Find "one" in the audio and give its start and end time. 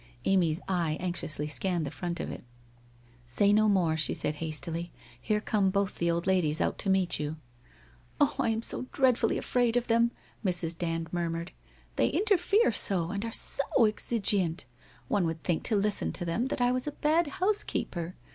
15.07-15.27